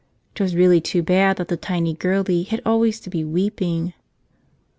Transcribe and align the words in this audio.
'Twas 0.33 0.55
really 0.55 0.81
too 0.81 1.03
bad 1.03 1.37
that 1.37 1.47
the 1.47 1.55
tiny 1.55 1.93
girlie 1.93 2.41
had 2.41 2.59
always 2.65 2.99
to 2.99 3.07
be 3.07 3.23
weeping. 3.23 3.93